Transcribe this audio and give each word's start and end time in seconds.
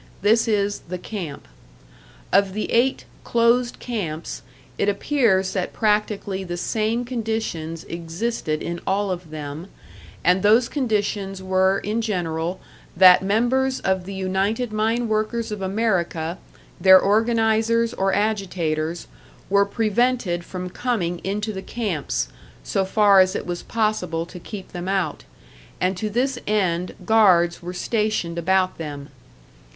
This 0.23 0.47
is 0.47 0.79
'the 0.79 0.97
camp.' 0.97 1.47
Of 2.33 2.53
the 2.53 2.71
eight 2.71 3.05
'closed 3.23 3.77
camps' 3.77 4.41
it 4.79 4.89
appears 4.89 5.53
that 5.53 5.73
practically 5.73 6.43
the 6.43 6.57
same 6.57 7.05
conditions 7.05 7.83
existed 7.83 8.63
in 8.63 8.79
all 8.87 9.11
of 9.11 9.29
them, 9.29 9.67
and 10.23 10.41
those 10.41 10.67
conditions 10.67 11.43
were 11.43 11.77
in 11.77 12.01
general 12.01 12.59
that 12.97 13.21
members 13.21 13.79
of 13.81 14.05
the 14.05 14.13
United 14.15 14.73
Mine 14.73 15.07
Workers 15.07 15.51
of 15.51 15.61
America, 15.61 16.39
their 16.79 16.99
organisers 16.99 17.93
or 17.93 18.11
agitators, 18.11 19.05
were 19.51 19.65
prevented 19.67 20.43
from 20.43 20.71
coming 20.71 21.19
into 21.23 21.53
the 21.53 21.61
camps, 21.61 22.27
so 22.63 22.85
far 22.85 23.19
as 23.19 23.35
it 23.35 23.45
was 23.45 23.61
possible 23.61 24.25
to 24.25 24.39
keep 24.39 24.71
them 24.71 24.87
out, 24.87 25.25
and 25.79 25.95
to 25.97 26.09
this 26.09 26.39
end 26.47 26.95
guards 27.05 27.61
were 27.61 27.71
stationed 27.71 28.39
about 28.39 28.79
them. 28.79 29.09